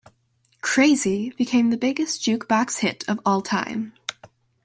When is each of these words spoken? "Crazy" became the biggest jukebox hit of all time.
"Crazy" 0.61 1.29
became 1.37 1.69
the 1.69 1.77
biggest 1.77 2.23
jukebox 2.23 2.79
hit 2.79 3.03
of 3.07 3.19
all 3.23 3.39
time. 3.43 3.93